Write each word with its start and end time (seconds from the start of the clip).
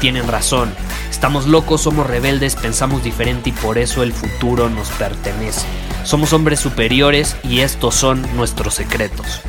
tienen 0.00 0.26
razón. 0.26 0.72
Estamos 1.10 1.46
locos, 1.46 1.82
somos 1.82 2.06
rebeldes, 2.06 2.56
pensamos 2.56 3.04
diferente 3.04 3.50
y 3.50 3.52
por 3.52 3.78
eso 3.78 4.02
el 4.02 4.12
futuro 4.12 4.70
nos 4.70 4.90
pertenece. 4.92 5.66
Somos 6.04 6.32
hombres 6.32 6.58
superiores 6.58 7.36
y 7.44 7.60
estos 7.60 7.94
son 7.94 8.26
nuestros 8.34 8.74
secretos. 8.74 9.42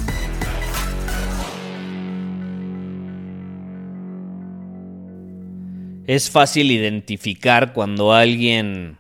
Es 6.05 6.29
fácil 6.29 6.71
identificar 6.71 7.71
cuando 7.71 8.11
alguien 8.11 8.97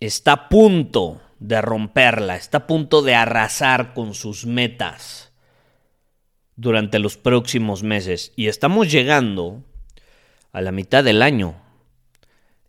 está 0.00 0.32
a 0.32 0.48
punto 0.48 1.22
de 1.38 1.62
romperla, 1.62 2.34
está 2.34 2.58
a 2.58 2.66
punto 2.66 3.02
de 3.02 3.14
arrasar 3.14 3.94
con 3.94 4.14
sus 4.14 4.46
metas 4.46 5.32
durante 6.56 6.98
los 6.98 7.16
próximos 7.16 7.84
meses. 7.84 8.32
Y 8.34 8.48
estamos 8.48 8.90
llegando 8.90 9.62
a 10.52 10.60
la 10.60 10.72
mitad 10.72 11.04
del 11.04 11.22
año. 11.22 11.56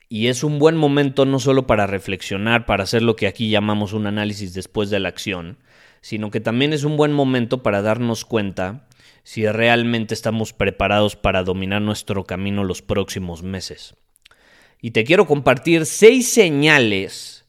Y 0.10 0.28
es 0.28 0.44
un 0.44 0.60
buen 0.60 0.76
momento 0.76 1.26
no 1.26 1.40
solo 1.40 1.68
para 1.68 1.88
reflexionar, 1.88 2.66
para 2.66 2.84
hacer 2.84 3.02
lo 3.02 3.16
que 3.16 3.28
aquí 3.28 3.50
llamamos 3.50 3.94
un 3.94 4.08
análisis 4.08 4.54
después 4.54 4.90
de 4.90 5.00
la 5.00 5.10
acción, 5.10 5.58
sino 6.02 6.32
que 6.32 6.42
también 6.42 6.74
es 6.74 6.84
un 6.84 6.98
buen 6.98 7.14
momento 7.14 7.64
para 7.64 7.82
darnos 7.82 8.26
cuenta 8.26 8.88
si 9.24 9.48
realmente 9.48 10.14
estamos 10.14 10.52
preparados 10.52 11.16
para 11.16 11.44
dominar 11.44 11.82
nuestro 11.82 12.26
camino 12.26 12.64
los 12.64 12.82
próximos 12.82 13.44
meses. 13.44 13.96
Y 14.82 14.92
te 14.92 15.04
quiero 15.04 15.28
compartir 15.28 15.86
seis 15.86 16.28
señales 16.28 17.46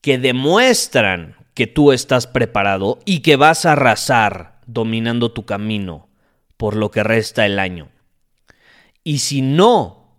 que 0.00 0.18
demuestran 0.18 1.36
que 1.54 1.66
tú 1.66 1.92
estás 1.92 2.26
preparado 2.26 2.98
y 3.04 3.20
que 3.20 3.36
vas 3.36 3.66
a 3.66 3.72
arrasar 3.72 4.60
dominando 4.66 5.32
tu 5.32 5.44
camino 5.44 6.08
por 6.56 6.76
lo 6.76 6.90
que 6.90 7.02
resta 7.02 7.46
el 7.46 7.58
año. 7.58 7.90
Y 9.06 9.18
si 9.18 9.40
no 9.40 10.16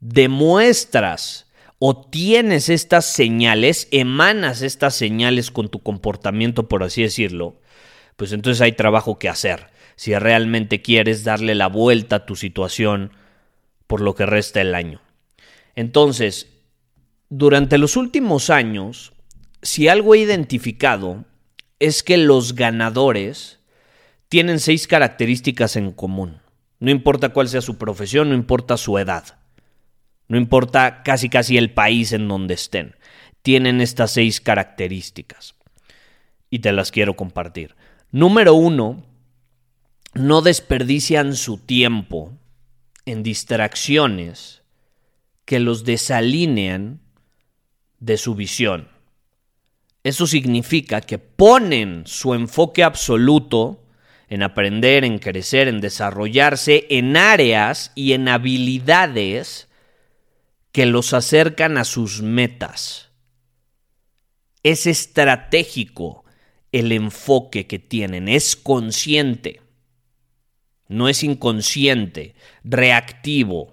demuestras 0.00 1.46
o 1.78 2.06
tienes 2.06 2.70
estas 2.70 3.04
señales, 3.04 3.86
emanas 3.90 4.62
estas 4.62 4.94
señales 4.94 5.50
con 5.50 5.68
tu 5.68 5.82
comportamiento, 5.82 6.66
por 6.66 6.82
así 6.84 7.02
decirlo, 7.02 7.60
pues 8.16 8.32
entonces 8.32 8.62
hay 8.62 8.72
trabajo 8.72 9.18
que 9.18 9.28
hacer. 9.28 9.66
Si 9.96 10.14
realmente 10.14 10.80
quieres 10.80 11.22
darle 11.22 11.54
la 11.54 11.66
vuelta 11.66 12.16
a 12.16 12.24
tu 12.24 12.34
situación 12.34 13.12
por 13.86 14.00
lo 14.00 14.14
que 14.14 14.24
resta 14.24 14.62
el 14.62 14.74
año. 14.74 15.02
Entonces, 15.74 16.48
durante 17.28 17.76
los 17.76 17.94
últimos 17.94 18.48
años, 18.48 19.12
si 19.60 19.88
algo 19.88 20.14
he 20.14 20.20
identificado 20.20 21.26
es 21.78 22.02
que 22.02 22.16
los 22.16 22.54
ganadores 22.54 23.60
tienen 24.30 24.60
seis 24.60 24.86
características 24.86 25.76
en 25.76 25.92
común. 25.92 26.40
No 26.84 26.90
importa 26.90 27.30
cuál 27.30 27.48
sea 27.48 27.62
su 27.62 27.78
profesión, 27.78 28.28
no 28.28 28.34
importa 28.34 28.76
su 28.76 28.98
edad, 28.98 29.38
no 30.28 30.36
importa 30.36 31.02
casi 31.02 31.30
casi 31.30 31.56
el 31.56 31.72
país 31.72 32.12
en 32.12 32.28
donde 32.28 32.52
estén. 32.52 32.94
Tienen 33.40 33.80
estas 33.80 34.10
seis 34.10 34.38
características 34.42 35.54
y 36.50 36.58
te 36.58 36.72
las 36.72 36.90
quiero 36.90 37.16
compartir. 37.16 37.74
Número 38.10 38.52
uno, 38.52 39.02
no 40.12 40.42
desperdician 40.42 41.36
su 41.36 41.56
tiempo 41.56 42.34
en 43.06 43.22
distracciones 43.22 44.60
que 45.46 45.60
los 45.60 45.84
desalinean 45.84 47.00
de 47.98 48.18
su 48.18 48.34
visión. 48.34 48.88
Eso 50.02 50.26
significa 50.26 51.00
que 51.00 51.16
ponen 51.16 52.02
su 52.06 52.34
enfoque 52.34 52.84
absoluto 52.84 53.83
en 54.28 54.42
aprender, 54.42 55.04
en 55.04 55.18
crecer, 55.18 55.68
en 55.68 55.80
desarrollarse 55.80 56.86
en 56.90 57.16
áreas 57.16 57.92
y 57.94 58.12
en 58.12 58.28
habilidades 58.28 59.68
que 60.72 60.86
los 60.86 61.12
acercan 61.12 61.78
a 61.78 61.84
sus 61.84 62.22
metas. 62.22 63.10
Es 64.62 64.86
estratégico 64.86 66.24
el 66.72 66.90
enfoque 66.90 67.66
que 67.66 67.78
tienen, 67.78 68.28
es 68.28 68.56
consciente, 68.56 69.60
no 70.88 71.08
es 71.08 71.22
inconsciente, 71.22 72.34
reactivo. 72.64 73.72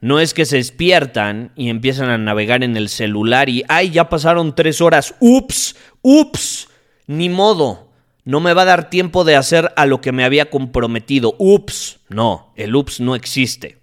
No 0.00 0.20
es 0.20 0.32
que 0.32 0.46
se 0.46 0.56
despiertan 0.56 1.52
y 1.56 1.70
empiezan 1.70 2.08
a 2.08 2.18
navegar 2.18 2.62
en 2.62 2.76
el 2.76 2.88
celular 2.88 3.48
y, 3.48 3.64
ay, 3.68 3.90
ya 3.90 4.08
pasaron 4.08 4.54
tres 4.54 4.80
horas, 4.80 5.14
ups, 5.18 5.74
ups, 6.02 6.68
ni 7.08 7.28
modo 7.28 7.87
no 8.28 8.40
me 8.40 8.52
va 8.52 8.60
a 8.60 8.66
dar 8.66 8.90
tiempo 8.90 9.24
de 9.24 9.36
hacer 9.36 9.72
a 9.74 9.86
lo 9.86 10.02
que 10.02 10.12
me 10.12 10.22
había 10.22 10.50
comprometido. 10.50 11.34
Ups, 11.38 12.00
no, 12.10 12.52
el 12.56 12.76
ups 12.76 13.00
no 13.00 13.14
existe. 13.14 13.78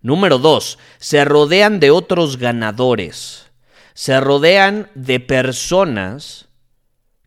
Número 0.00 0.38
dos, 0.38 0.78
se 0.98 1.24
rodean 1.24 1.80
de 1.80 1.90
otros 1.90 2.36
ganadores. 2.36 3.50
Se 3.94 4.20
rodean 4.20 4.90
de 4.94 5.18
personas 5.18 6.46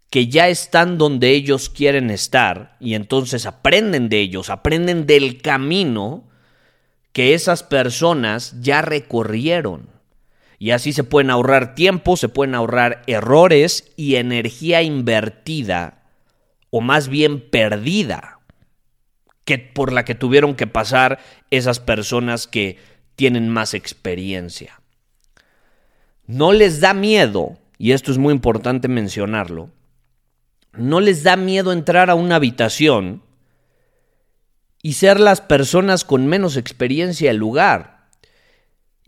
que 0.09 0.30
ya 0.30 0.48
están 0.48 0.98
donde 0.98 1.32
ellos 1.32 1.70
quieren 1.70 2.12
estar 2.12 2.78
y 2.80 2.94
entonces 2.94 3.46
aprenden 3.46 4.08
de 4.08 4.22
ellos, 4.22 4.50
aprenden 4.50 5.06
del 5.06 5.42
camino 5.42 6.30
que 7.12 7.34
esas 7.34 7.62
personas 7.62 8.56
ya 8.62 8.82
recorrieron. 8.82 9.90
Y 10.59 10.72
así 10.72 10.92
se 10.92 11.06
pueden 11.06 11.31
ahorrar 11.31 11.74
tiempo, 11.74 12.18
se 12.18 12.28
pueden 12.28 12.53
ahorrar 12.53 13.02
errores 13.08 13.94
y 13.96 14.16
energía 14.16 14.81
invertida, 14.81 16.03
o 16.70 16.81
más 16.81 17.08
bien 17.08 17.50
perdida, 17.50 18.40
que 19.46 19.58
por 19.58 19.94
la 19.94 20.03
que 20.03 20.16
tuvieron 20.16 20.56
que 20.56 20.68
pasar 20.68 21.20
esas 21.50 21.80
personas 21.80 22.46
que 22.46 22.78
tienen 23.16 23.47
más 23.47 23.74
experiencia. 23.74 24.81
No 26.28 26.52
les 26.52 26.81
da 26.81 26.94
miedo, 26.94 27.58
y 27.78 27.94
esto 27.94 28.12
es 28.12 28.18
muy 28.18 28.34
importante 28.34 28.90
mencionarlo, 28.90 29.72
no 30.74 31.00
les 31.00 31.24
da 31.24 31.38
miedo 31.38 31.72
entrar 31.72 32.09
a 32.09 32.16
una 32.16 32.36
habitación 32.36 33.24
y 34.81 34.94
ser 34.94 35.22
las 35.22 35.40
personas 35.40 36.03
con 36.03 36.28
menos 36.28 36.58
experiencia 36.58 37.30
del 37.30 37.38
lugar 37.38 37.99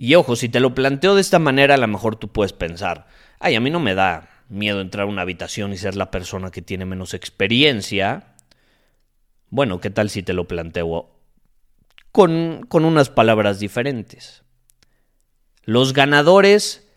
y 0.01 0.15
ojo, 0.15 0.35
si 0.35 0.49
te 0.49 0.59
lo 0.59 0.73
planteo 0.73 1.13
de 1.13 1.21
esta 1.21 1.37
manera, 1.37 1.75
a 1.75 1.77
lo 1.77 1.87
mejor 1.87 2.15
tú 2.15 2.27
puedes 2.27 2.53
pensar, 2.53 3.05
ay, 3.37 3.53
a 3.53 3.59
mí 3.59 3.69
no 3.69 3.79
me 3.79 3.93
da 3.93 4.29
miedo 4.49 4.81
entrar 4.81 5.03
a 5.03 5.07
una 5.07 5.21
habitación 5.21 5.73
y 5.73 5.77
ser 5.77 5.95
la 5.95 6.09
persona 6.09 6.49
que 6.49 6.63
tiene 6.63 6.85
menos 6.85 7.13
experiencia. 7.13 8.33
Bueno, 9.51 9.79
¿qué 9.79 9.91
tal 9.91 10.09
si 10.09 10.23
te 10.23 10.33
lo 10.33 10.47
planteo 10.47 11.11
con, 12.11 12.65
con 12.67 12.83
unas 12.83 13.11
palabras 13.11 13.59
diferentes? 13.59 14.41
Los 15.65 15.93
ganadores 15.93 16.89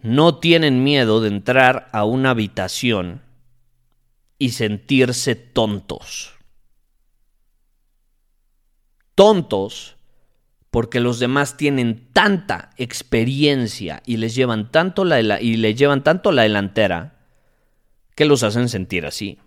no 0.00 0.38
tienen 0.38 0.84
miedo 0.84 1.20
de 1.20 1.30
entrar 1.30 1.88
a 1.90 2.04
una 2.04 2.30
habitación 2.30 3.20
y 4.38 4.50
sentirse 4.50 5.34
tontos. 5.34 6.36
Tontos 9.16 9.97
porque 10.70 11.00
los 11.00 11.18
demás 11.18 11.56
tienen 11.56 12.08
tanta 12.12 12.70
experiencia 12.76 14.02
y 14.04 14.18
les 14.18 14.34
llevan 14.34 14.70
tanto 14.70 15.04
la, 15.04 15.40
y 15.40 15.56
les 15.56 15.76
llevan 15.76 16.04
tanto 16.04 16.32
la 16.32 16.42
delantera 16.42 17.18
que 18.14 18.26
los 18.26 18.42
hacen 18.42 18.68
sentir 18.68 19.06
así. 19.06 19.38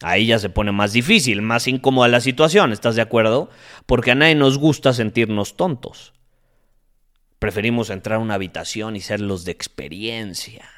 Ahí 0.00 0.26
ya 0.26 0.38
se 0.38 0.48
pone 0.48 0.70
más 0.70 0.92
difícil, 0.92 1.42
más 1.42 1.66
incómoda 1.66 2.08
la 2.08 2.20
situación, 2.20 2.72
¿estás 2.72 2.94
de 2.94 3.02
acuerdo? 3.02 3.50
Porque 3.84 4.12
a 4.12 4.14
nadie 4.14 4.36
nos 4.36 4.56
gusta 4.56 4.92
sentirnos 4.92 5.56
tontos. 5.56 6.14
Preferimos 7.40 7.90
entrar 7.90 8.18
a 8.18 8.22
una 8.22 8.34
habitación 8.34 8.96
y 8.96 9.00
ser 9.00 9.20
los 9.20 9.44
de 9.44 9.52
experiencia, 9.52 10.68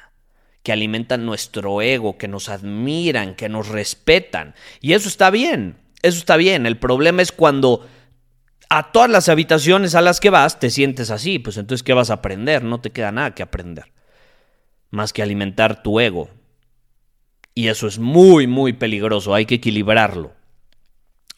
que 0.63 0.71
alimentan 0.71 1.25
nuestro 1.25 1.81
ego, 1.81 2.17
que 2.17 2.27
nos 2.27 2.49
admiran, 2.49 3.35
que 3.35 3.47
nos 3.47 3.67
respetan. 3.67 4.55
Y 4.79 4.93
eso 4.93 5.07
está 5.07 5.29
bien, 5.29 5.77
eso 6.01 6.17
está 6.17 6.35
bien. 6.35 6.65
El 6.65 6.77
problema 6.77 7.21
es 7.21 7.31
cuando 7.31 7.87
a 8.73 8.93
todas 8.93 9.09
las 9.09 9.27
habitaciones 9.27 9.95
a 9.95 10.01
las 10.01 10.21
que 10.21 10.29
vas 10.29 10.57
te 10.57 10.69
sientes 10.69 11.11
así, 11.11 11.39
pues 11.39 11.57
entonces 11.57 11.83
¿qué 11.83 11.93
vas 11.93 12.09
a 12.09 12.13
aprender? 12.13 12.63
No 12.63 12.79
te 12.79 12.91
queda 12.91 13.11
nada 13.11 13.35
que 13.35 13.43
aprender, 13.43 13.91
más 14.91 15.11
que 15.11 15.21
alimentar 15.21 15.83
tu 15.83 15.99
ego. 15.99 16.29
Y 17.53 17.67
eso 17.67 17.85
es 17.85 17.99
muy, 17.99 18.47
muy 18.47 18.71
peligroso, 18.71 19.33
hay 19.35 19.45
que 19.45 19.55
equilibrarlo. 19.55 20.31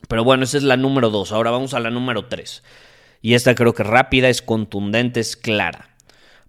Pero 0.07 0.23
bueno, 0.23 0.43
esa 0.43 0.57
es 0.57 0.63
la 0.63 0.77
número 0.77 1.09
dos. 1.09 1.31
Ahora 1.31 1.49
vamos 1.49 1.73
a 1.73 1.79
la 1.79 1.89
número 1.89 2.27
tres. 2.27 2.61
Y 3.19 3.33
esta 3.33 3.55
creo 3.55 3.73
que 3.73 3.81
rápida, 3.81 4.29
es 4.29 4.43
contundente, 4.43 5.19
es 5.19 5.35
clara. 5.35 5.95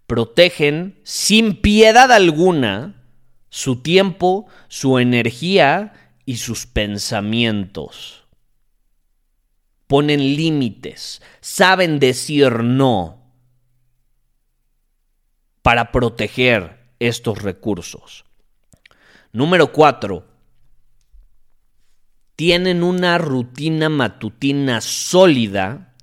Protegen 0.05 0.99
sin 1.03 1.61
piedad 1.61 2.11
alguna 2.11 3.01
su 3.49 3.81
tiempo, 3.81 4.45
su 4.67 4.99
energía 4.99 5.93
y 6.25 6.37
sus 6.37 6.67
pensamientos. 6.67 8.24
Ponen 9.87 10.19
límites, 10.19 11.21
saben 11.41 11.99
decir 11.99 12.63
no 12.63 13.25
para 15.61 15.91
proteger 15.91 16.79
estos 16.99 17.41
recursos. 17.41 18.25
Número 19.31 19.71
cuatro, 19.71 20.25
tienen 22.35 22.83
una 22.83 23.17
rutina 23.17 23.89
matutina 23.89 24.81
sólida 24.81 25.93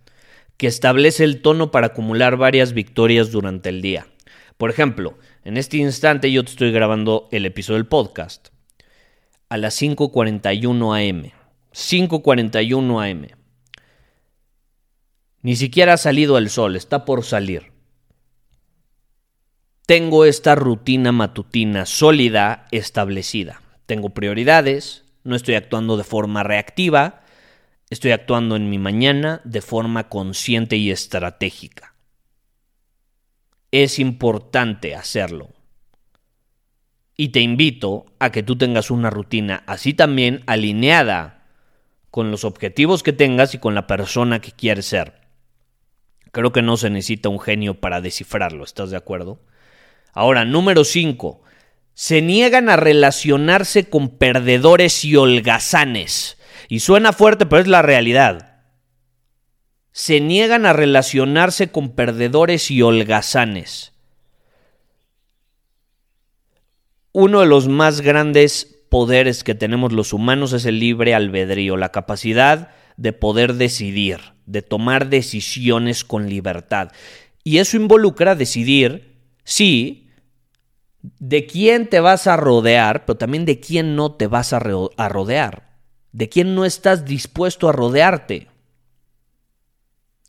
que 0.56 0.66
establece 0.66 1.24
el 1.24 1.42
tono 1.42 1.70
para 1.70 1.88
acumular 1.88 2.36
varias 2.36 2.72
victorias 2.72 3.30
durante 3.30 3.68
el 3.68 3.82
día. 3.82 4.06
Por 4.56 4.70
ejemplo, 4.70 5.18
en 5.44 5.56
este 5.56 5.78
instante 5.78 6.30
yo 6.30 6.44
te 6.44 6.50
estoy 6.50 6.72
grabando 6.72 7.28
el 7.32 7.46
episodio 7.46 7.78
del 7.78 7.86
podcast 7.86 8.48
a 9.48 9.56
las 9.56 9.80
5.41 9.80 11.10
am. 11.10 11.30
5.41 11.72 13.10
am. 13.10 13.41
Ni 15.42 15.56
siquiera 15.56 15.94
ha 15.94 15.98
salido 15.98 16.38
el 16.38 16.50
sol, 16.50 16.76
está 16.76 17.04
por 17.04 17.24
salir. 17.24 17.72
Tengo 19.86 20.24
esta 20.24 20.54
rutina 20.54 21.10
matutina 21.10 21.84
sólida 21.84 22.68
establecida. 22.70 23.60
Tengo 23.86 24.10
prioridades, 24.10 25.04
no 25.24 25.34
estoy 25.34 25.56
actuando 25.56 25.96
de 25.96 26.04
forma 26.04 26.44
reactiva, 26.44 27.22
estoy 27.90 28.12
actuando 28.12 28.54
en 28.54 28.70
mi 28.70 28.78
mañana 28.78 29.40
de 29.44 29.60
forma 29.60 30.08
consciente 30.08 30.76
y 30.76 30.92
estratégica. 30.92 31.94
Es 33.72 33.98
importante 33.98 34.94
hacerlo. 34.94 35.50
Y 37.16 37.30
te 37.30 37.40
invito 37.40 38.06
a 38.20 38.30
que 38.30 38.44
tú 38.44 38.56
tengas 38.56 38.90
una 38.92 39.10
rutina 39.10 39.64
así 39.66 39.92
también 39.92 40.42
alineada 40.46 41.48
con 42.10 42.30
los 42.30 42.44
objetivos 42.44 43.02
que 43.02 43.12
tengas 43.12 43.54
y 43.54 43.58
con 43.58 43.74
la 43.74 43.86
persona 43.88 44.40
que 44.40 44.52
quieres 44.52 44.86
ser. 44.86 45.21
Creo 46.32 46.52
que 46.52 46.62
no 46.62 46.76
se 46.76 46.90
necesita 46.90 47.28
un 47.28 47.40
genio 47.40 47.74
para 47.80 48.00
descifrarlo, 48.00 48.64
¿estás 48.64 48.90
de 48.90 48.96
acuerdo? 48.96 49.40
Ahora, 50.12 50.44
número 50.44 50.84
5 50.84 51.42
se 51.94 52.22
niegan 52.22 52.68
a 52.68 52.76
relacionarse 52.76 53.88
con 53.88 54.08
perdedores 54.16 55.04
y 55.04 55.16
holgazanes. 55.16 56.38
Y 56.68 56.80
suena 56.80 57.12
fuerte, 57.12 57.46
pero 57.46 57.62
es 57.62 57.68
la 57.68 57.82
realidad. 57.82 58.60
Se 59.92 60.20
niegan 60.20 60.64
a 60.64 60.72
relacionarse 60.72 61.70
con 61.70 61.90
perdedores 61.90 62.70
y 62.70 62.80
holgazanes. 62.80 63.92
Uno 67.12 67.40
de 67.40 67.46
los 67.46 67.68
más 67.68 68.00
grandes 68.00 68.84
poderes 68.88 69.44
que 69.44 69.54
tenemos 69.54 69.92
los 69.92 70.14
humanos 70.14 70.54
es 70.54 70.64
el 70.64 70.78
libre 70.78 71.14
albedrío, 71.14 71.76
la 71.76 71.90
capacidad 71.90 72.70
de 72.96 73.12
poder 73.12 73.54
decidir, 73.54 74.20
de 74.46 74.62
tomar 74.62 75.08
decisiones 75.08 76.04
con 76.04 76.28
libertad. 76.28 76.92
Y 77.44 77.58
eso 77.58 77.76
involucra 77.76 78.34
decidir 78.34 79.18
si 79.44 80.02
de 81.02 81.46
quién 81.46 81.88
te 81.88 82.00
vas 82.00 82.26
a 82.26 82.36
rodear, 82.36 83.04
pero 83.04 83.18
también 83.18 83.44
de 83.44 83.60
quién 83.60 83.96
no 83.96 84.12
te 84.12 84.28
vas 84.28 84.52
a, 84.52 84.58
rodear, 84.60 85.78
de 86.12 86.28
quién 86.28 86.54
no 86.54 86.64
estás 86.64 87.04
dispuesto 87.04 87.68
a 87.68 87.72
rodearte. 87.72 88.48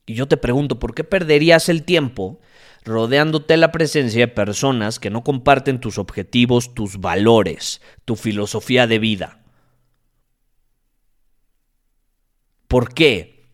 Y 0.05 0.15
yo 0.15 0.27
te 0.27 0.37
pregunto, 0.37 0.79
¿por 0.79 0.95
qué 0.95 1.03
perderías 1.03 1.69
el 1.69 1.83
tiempo 1.83 2.39
rodeándote 2.83 3.55
la 3.55 3.71
presencia 3.71 4.21
de 4.21 4.33
personas 4.33 4.99
que 4.99 5.09
no 5.09 5.23
comparten 5.23 5.79
tus 5.79 5.97
objetivos, 5.97 6.73
tus 6.73 6.99
valores, 6.99 7.81
tu 8.03 8.15
filosofía 8.15 8.87
de 8.87 8.99
vida? 8.99 9.42
¿Por 12.73 12.91
qué? 12.91 13.45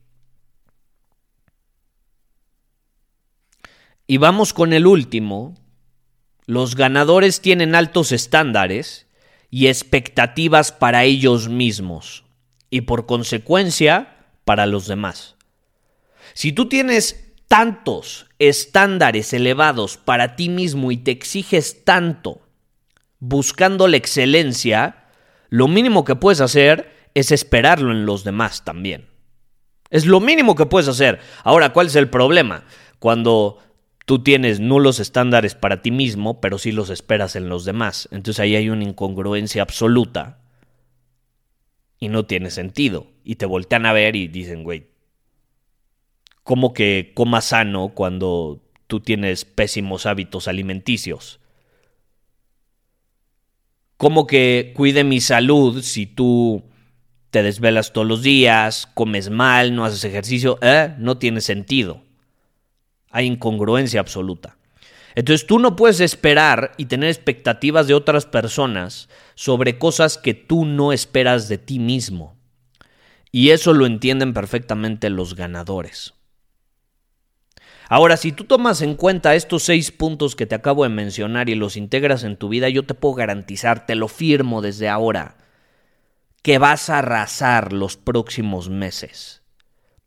Y 4.08 4.16
vamos 4.16 4.54
con 4.54 4.72
el 4.72 4.88
último, 4.88 5.56
los 6.46 6.78
ganadores 6.78 7.42
tienen 7.42 7.76
altos 7.76 8.14
estándares 8.14 9.08
y 9.50 9.68
expectativas 9.68 10.72
para 10.72 11.04
ellos 11.04 11.50
mismos 11.50 12.24
y 12.70 12.80
por 12.80 13.08
consecuencia 13.08 14.16
para 14.46 14.66
los 14.66 14.88
demás. 14.88 15.36
Si 16.34 16.54
tú 16.54 16.70
tienes 16.70 17.34
tantos 17.50 18.28
estándares 18.40 19.34
elevados 19.34 19.98
para 19.98 20.38
ti 20.38 20.48
mismo 20.48 20.94
y 20.94 20.98
te 20.98 21.12
exiges 21.12 21.84
tanto 21.84 22.48
buscando 23.20 23.90
la 23.90 23.98
excelencia, 23.98 25.10
lo 25.50 25.68
mínimo 25.68 26.06
que 26.06 26.16
puedes 26.16 26.40
hacer 26.40 26.99
es 27.14 27.32
esperarlo 27.32 27.92
en 27.92 28.06
los 28.06 28.24
demás 28.24 28.64
también. 28.64 29.08
Es 29.90 30.06
lo 30.06 30.20
mínimo 30.20 30.56
que 30.56 30.66
puedes 30.66 30.88
hacer. 30.88 31.20
Ahora, 31.44 31.74
¿cuál 31.74 31.88
es 31.88 31.96
el 31.96 32.10
problema? 32.10 32.66
Cuando 33.00 33.58
tú 34.06 34.20
tienes 34.20 34.60
nulos 34.60 35.00
estándares 35.00 35.56
para 35.56 35.82
ti 35.82 35.92
mismo, 35.92 36.42
pero 36.42 36.58
sí 36.58 36.72
los 36.72 36.90
esperas 36.90 37.36
en 37.36 37.50
los 37.50 37.66
demás. 37.66 38.08
Entonces 38.12 38.40
ahí 38.40 38.56
hay 38.56 38.70
una 38.70 38.84
incongruencia 38.84 39.62
absoluta 39.62 40.40
y 42.00 42.10
no 42.10 42.26
tiene 42.26 42.52
sentido. 42.52 43.08
Y 43.24 43.36
te 43.36 43.46
voltean 43.46 43.86
a 43.86 43.94
ver 43.94 44.16
y 44.16 44.28
dicen, 44.28 44.64
güey, 44.64 44.88
¿cómo 46.44 46.74
que 46.74 47.12
coma 47.16 47.42
sano 47.42 47.90
cuando 47.90 48.64
tú 48.88 49.00
tienes 49.00 49.46
pésimos 49.46 50.06
hábitos 50.06 50.48
alimenticios? 50.48 51.40
¿Cómo 53.98 54.28
que 54.28 54.74
cuide 54.76 55.04
mi 55.04 55.20
salud 55.20 55.82
si 55.82 56.06
tú 56.06 56.64
te 57.32 57.44
desvelas 57.44 57.94
todos 57.94 58.08
los 58.08 58.22
días, 58.22 58.88
comes 58.94 59.30
mal, 59.30 59.76
no 59.76 59.86
haces 59.86 60.04
ejercicio? 60.04 60.58
¿Eh? 60.62 60.94
No 60.98 61.18
tiene 61.18 61.42
sentido. 61.42 62.02
Hay 63.12 63.26
incongruencia 63.26 64.00
absoluta. 64.00 64.58
Entonces 65.16 65.48
tú 65.48 65.60
no 65.60 65.76
puedes 65.76 66.00
esperar 66.00 66.74
y 66.78 66.86
tener 66.86 67.10
expectativas 67.10 67.88
de 67.88 67.94
otras 67.94 68.26
personas 68.26 69.10
sobre 69.36 69.78
cosas 69.78 70.18
que 70.18 70.34
tú 70.34 70.66
no 70.66 70.94
esperas 70.94 71.50
de 71.50 71.58
ti 71.58 71.80
mismo. 71.80 72.38
Y 73.32 73.50
eso 73.50 73.74
lo 73.74 73.86
entienden 73.86 74.34
perfectamente 74.34 75.10
los 75.10 75.36
ganadores. 75.36 76.14
Ahora, 77.92 78.18
si 78.18 78.32
tú 78.32 78.44
tomas 78.44 78.84
en 78.84 78.94
cuenta 78.94 79.34
estos 79.34 79.64
seis 79.64 79.92
puntos 79.92 80.36
que 80.36 80.46
te 80.46 80.54
acabo 80.54 80.84
de 80.84 80.90
mencionar 80.90 81.50
y 81.50 81.56
los 81.56 81.76
integras 81.76 82.24
en 82.24 82.38
tu 82.38 82.48
vida, 82.48 82.70
yo 82.70 82.86
te 82.86 82.94
puedo 82.94 83.16
garantizar, 83.16 83.88
te 83.88 83.96
lo 83.96 84.08
firmo 84.08 84.62
desde 84.62 84.90
ahora, 84.90 85.39
que 86.42 86.58
vas 86.58 86.90
a 86.90 87.00
arrasar 87.00 87.74
los 87.74 87.98
próximos 87.98 88.70
meses. 88.70 89.44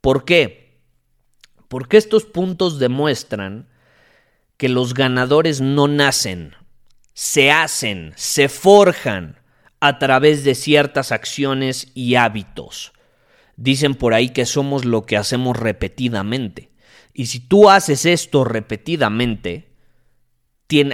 ¿Por 0.01 0.25
qué? 0.25 0.63
porque 1.73 1.97
estos 1.97 2.25
puntos 2.25 2.77
demuestran 2.77 3.67
que 4.57 4.69
los 4.69 4.93
ganadores 4.93 5.59
no 5.59 5.87
nacen, 5.87 6.55
se 7.15 7.49
hacen, 7.49 8.13
se 8.15 8.47
forjan 8.47 9.39
a 9.79 9.97
través 9.97 10.43
de 10.43 10.53
ciertas 10.53 11.11
acciones 11.11 11.87
y 11.95 12.13
hábitos. 12.13 12.93
Dicen 13.55 13.95
por 13.95 14.13
ahí 14.13 14.29
que 14.29 14.45
somos 14.45 14.85
lo 14.85 15.07
que 15.07 15.17
hacemos 15.17 15.57
repetidamente. 15.57 16.69
Y 17.11 17.25
si 17.25 17.39
tú 17.39 17.71
haces 17.71 18.05
esto 18.05 18.43
repetidamente, 18.43 19.73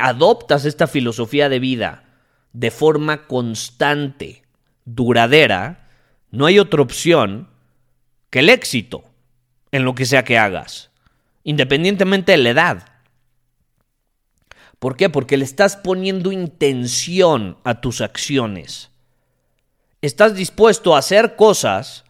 adoptas 0.01 0.63
esta 0.63 0.87
filosofía 0.87 1.49
de 1.49 1.59
vida 1.59 2.21
de 2.53 2.71
forma 2.71 3.27
constante, 3.27 4.43
duradera, 4.85 5.87
no 6.31 6.45
hay 6.45 6.59
otra 6.59 6.81
opción 6.81 7.49
que 8.29 8.39
el 8.39 8.49
éxito 8.49 9.03
en 9.71 9.85
lo 9.85 9.95
que 9.95 10.05
sea 10.05 10.23
que 10.23 10.37
hagas, 10.37 10.91
independientemente 11.43 12.31
de 12.31 12.37
la 12.37 12.49
edad. 12.49 12.85
¿Por 14.79 14.95
qué? 14.95 15.09
Porque 15.09 15.37
le 15.37 15.43
estás 15.43 15.75
poniendo 15.75 16.31
intención 16.31 17.57
a 17.63 17.81
tus 17.81 18.01
acciones. 18.01 18.91
Estás 20.01 20.35
dispuesto 20.35 20.95
a 20.95 20.99
hacer 20.99 21.35
cosas 21.35 22.05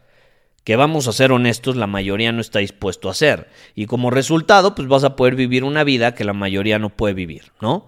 que 0.64 0.76
vamos 0.76 1.08
a 1.08 1.14
ser 1.14 1.32
honestos, 1.32 1.76
la 1.76 1.88
mayoría 1.88 2.32
no 2.32 2.42
está 2.42 2.60
dispuesto 2.60 3.08
a 3.08 3.12
hacer. 3.12 3.50
Y 3.74 3.88
como 3.88 4.12
resultado, 4.12 4.76
pues 4.76 4.88
vas 4.88 5.04
a 5.04 5.16
poder 5.16 5.34
vivir 5.36 5.64
una 5.64 5.84
vida 5.84 6.14
que 6.14 6.24
la 6.24 6.34
mayoría 6.34 6.78
no 6.78 6.90
puede 6.90 7.16
vivir, 7.16 7.52
¿no? 7.60 7.88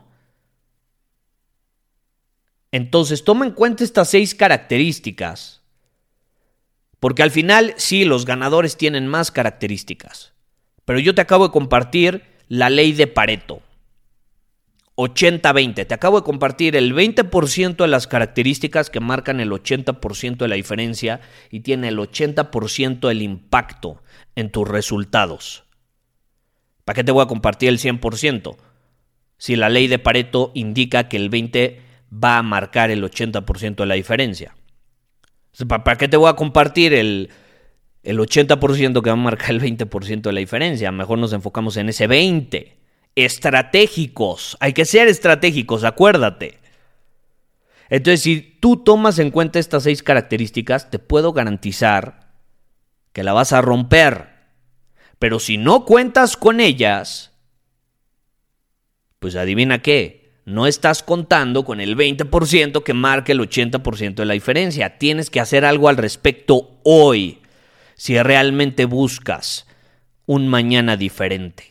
Entonces, 2.72 3.24
toma 3.24 3.46
en 3.46 3.52
cuenta 3.52 3.84
estas 3.84 4.10
seis 4.10 4.34
características 4.34 5.62
Porque 7.00 7.24
al 7.24 7.32
final, 7.32 7.74
sí, 7.78 8.06
los 8.06 8.26
ganadores 8.26 8.78
tienen 8.78 9.08
más 9.08 9.32
características. 9.32 10.34
Pero 10.86 11.00
yo 11.00 11.16
te 11.16 11.22
acabo 11.22 11.48
de 11.48 11.54
compartir 11.54 12.24
la 12.48 12.70
ley 12.70 12.94
de 12.94 13.08
Pareto. 13.08 13.62
80-20. 14.96 15.88
Te 15.88 15.94
acabo 15.94 16.20
de 16.20 16.26
compartir 16.26 16.76
el 16.76 16.94
20% 16.94 17.76
de 17.78 17.88
las 17.88 18.08
características 18.08 18.90
que 18.90 19.00
marcan 19.00 19.40
el 19.40 19.52
80% 19.52 20.38
de 20.38 20.48
la 20.48 20.56
diferencia 20.56 21.22
y 21.50 21.62
tiene 21.62 21.88
el 21.88 21.98
80% 21.98 23.08
del 23.08 23.22
impacto 23.22 24.04
en 24.36 24.52
tus 24.52 24.68
resultados. 24.68 25.64
¿Para 26.86 26.96
qué 26.96 27.04
te 27.04 27.12
voy 27.12 27.24
a 27.24 27.28
compartir 27.28 27.70
el 27.70 27.80
100%? 27.80 28.58
Si 29.38 29.56
la 29.56 29.70
ley 29.70 29.88
de 29.88 29.98
Pareto 29.98 30.52
indica 30.54 31.08
que 31.08 31.18
el 31.18 31.32
20% 31.32 31.91
va 32.12 32.38
a 32.38 32.44
marcar 32.44 32.92
el 32.92 33.04
80% 33.04 33.76
de 33.76 33.86
la 33.86 33.96
diferencia. 33.96 34.56
¿Para 35.68 35.98
qué 35.98 36.08
te 36.08 36.18
voy 36.18 36.30
a 36.30 36.36
compartir 36.36 36.94
el, 36.94 37.30
el 38.04 38.20
80% 38.20 39.02
que 39.02 39.10
va 39.10 39.14
a 39.14 39.16
marcar 39.16 39.52
el 39.52 39.62
20% 39.62 40.22
de 40.22 40.34
la 40.34 40.40
diferencia? 40.40 40.92
Mejor 40.92 41.20
nos 41.20 41.34
enfocamos 41.34 41.78
en 41.78 41.90
ese 41.90 42.08
20% 42.08 42.82
estratégicos. 43.16 44.58
Hay 44.60 44.74
que 44.74 44.86
ser 44.86 45.08
estratégicos, 45.08 45.84
acuérdate. 45.84 46.60
Entonces, 47.90 48.22
si 48.22 48.58
tú 48.62 48.78
tomas 48.78 49.20
en 49.20 49.32
cuenta 49.32 49.60
estas 49.60 49.84
seis 49.84 50.02
características, 50.02 50.90
te 50.90 51.00
puedo 51.00 51.34
garantizar 51.34 52.32
que 53.12 53.24
la 53.24 53.34
vas 53.34 53.52
a 53.52 53.62
romper. 53.62 54.30
Pero 55.20 55.40
si 55.40 55.58
no 55.58 55.86
cuentas 55.86 56.38
con 56.38 56.62
ellas, 56.62 57.34
pues 59.20 59.36
adivina 59.36 59.82
qué, 59.82 60.21
no 60.46 60.68
estás 60.68 61.04
contando 61.04 61.64
con 61.64 61.80
el 61.80 61.96
20% 61.96 62.84
que 62.84 62.94
marca 62.94 63.32
el 63.32 63.40
80% 63.40 64.16
de 64.16 64.26
la 64.26 64.34
diferencia. 64.34 64.98
Tienes 64.98 65.30
que 65.30 65.40
hacer 65.40 65.66
algo 65.66 65.90
al 65.90 65.98
respecto 65.98 66.78
hoy, 66.84 67.40
si 67.96 68.22
realmente 68.22 68.86
buscas 68.86 69.68
un 70.26 70.48
mañana 70.48 70.98
diferente. 70.98 71.71